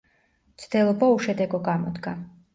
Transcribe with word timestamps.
მცდელობა 0.53 1.11
უშედეგო 1.19 1.61
გამოდგა. 1.69 2.17